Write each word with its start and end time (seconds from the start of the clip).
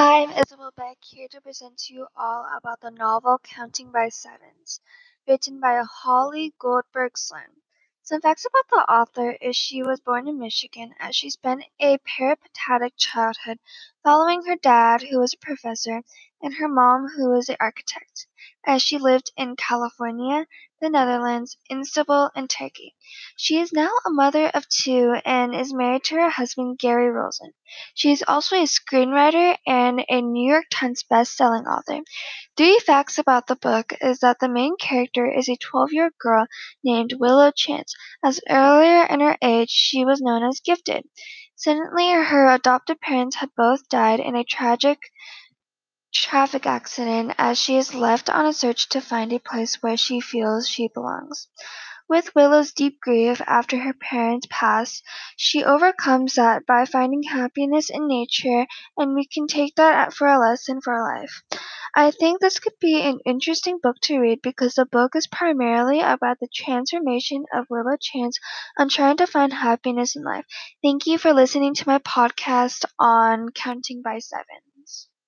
Hi, 0.00 0.22
I'm 0.22 0.30
Isabel 0.30 0.70
Baek 0.78 1.02
here 1.02 1.26
to 1.32 1.40
present 1.40 1.76
to 1.78 1.92
you 1.92 2.06
all 2.16 2.46
about 2.56 2.80
the 2.80 2.92
novel 2.92 3.40
Counting 3.42 3.90
by 3.90 4.10
Sevens, 4.10 4.80
written 5.26 5.58
by 5.58 5.82
Holly 5.82 6.54
Goldberg 6.56 7.18
Sloan. 7.18 7.50
Some 8.04 8.20
facts 8.20 8.46
about 8.46 8.68
the 8.70 8.92
author 8.92 9.32
is 9.32 9.56
she 9.56 9.82
was 9.82 9.98
born 9.98 10.28
in 10.28 10.38
Michigan 10.38 10.94
as 11.00 11.16
she 11.16 11.30
spent 11.30 11.64
a 11.80 11.98
peripatetic 11.98 12.92
childhood 12.96 13.58
following 14.04 14.44
her 14.44 14.54
dad, 14.54 15.02
who 15.02 15.18
was 15.18 15.34
a 15.34 15.44
professor, 15.44 16.04
and 16.40 16.54
her 16.54 16.68
mom, 16.68 17.08
who 17.08 17.30
was 17.30 17.48
an 17.48 17.56
architect, 17.58 18.28
as 18.64 18.82
she 18.82 18.98
lived 18.98 19.32
in 19.36 19.56
California, 19.56 20.46
the 20.80 20.90
Netherlands, 20.90 21.56
Istanbul, 21.70 22.30
and 22.34 22.48
Turkey. 22.48 22.94
She 23.36 23.58
is 23.58 23.72
now 23.72 23.90
a 24.06 24.10
mother 24.10 24.46
of 24.46 24.68
two 24.68 25.14
and 25.24 25.54
is 25.54 25.72
married 25.74 26.04
to 26.04 26.14
her 26.16 26.30
husband 26.30 26.78
Gary 26.78 27.10
Rosen. 27.10 27.52
She 27.94 28.12
is 28.12 28.24
also 28.26 28.56
a 28.56 28.66
screenwriter 28.66 29.56
and 29.66 30.04
a 30.08 30.20
New 30.20 30.48
York 30.48 30.66
Times 30.70 31.02
best-selling 31.02 31.66
author. 31.66 32.02
Three 32.56 32.78
facts 32.78 33.18
about 33.18 33.46
the 33.46 33.56
book 33.56 33.92
is 34.00 34.20
that 34.20 34.38
the 34.40 34.48
main 34.48 34.76
character 34.76 35.30
is 35.30 35.48
a 35.48 35.56
12-year-old 35.56 36.18
girl 36.18 36.46
named 36.84 37.14
Willow 37.18 37.50
Chance, 37.50 37.94
as 38.22 38.40
earlier 38.48 39.04
in 39.04 39.20
her 39.20 39.36
age 39.42 39.70
she 39.70 40.04
was 40.04 40.20
known 40.20 40.42
as 40.42 40.60
gifted. 40.60 41.04
Suddenly 41.56 42.12
her 42.12 42.46
adopted 42.46 43.00
parents 43.00 43.36
had 43.36 43.50
both 43.56 43.88
died 43.88 44.20
in 44.20 44.36
a 44.36 44.44
tragic 44.44 45.00
traffic 46.12 46.66
accident 46.66 47.34
as 47.38 47.58
she 47.58 47.76
is 47.76 47.94
left 47.94 48.30
on 48.30 48.46
a 48.46 48.52
search 48.52 48.88
to 48.90 49.00
find 49.00 49.32
a 49.32 49.38
place 49.38 49.82
where 49.82 49.96
she 49.96 50.20
feels 50.20 50.68
she 50.68 50.88
belongs. 50.88 51.48
With 52.08 52.34
Willow's 52.34 52.72
deep 52.72 53.00
grief 53.00 53.40
after 53.46 53.78
her 53.78 53.92
parents 53.92 54.46
pass, 54.50 55.02
she 55.36 55.64
overcomes 55.64 56.34
that 56.34 56.66
by 56.66 56.86
finding 56.86 57.22
happiness 57.22 57.90
in 57.90 58.08
nature, 58.08 58.66
and 58.96 59.14
we 59.14 59.26
can 59.26 59.46
take 59.46 59.74
that 59.76 60.14
for 60.14 60.26
a 60.26 60.38
lesson 60.38 60.80
for 60.80 61.00
life. 61.02 61.42
I 61.94 62.10
think 62.10 62.40
this 62.40 62.58
could 62.58 62.78
be 62.80 63.02
an 63.02 63.20
interesting 63.26 63.78
book 63.82 63.96
to 64.04 64.18
read 64.18 64.40
because 64.42 64.74
the 64.74 64.86
book 64.86 65.14
is 65.16 65.26
primarily 65.26 66.00
about 66.00 66.38
the 66.40 66.48
transformation 66.54 67.44
of 67.52 67.66
Willow 67.68 67.96
Chance 68.00 68.38
on 68.78 68.88
trying 68.88 69.18
to 69.18 69.26
find 69.26 69.52
happiness 69.52 70.16
in 70.16 70.24
life. 70.24 70.46
Thank 70.82 71.06
you 71.06 71.18
for 71.18 71.34
listening 71.34 71.74
to 71.74 71.88
my 71.88 71.98
podcast 71.98 72.84
on 72.98 73.50
Counting 73.50 74.02
by 74.02 74.18
Seven. 74.18 74.67